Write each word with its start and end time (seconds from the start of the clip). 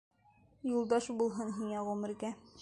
Юлдаш 0.69 1.11
булһын 1.19 1.53
һиңә 1.59 1.85
ғүмергә! 1.91 2.33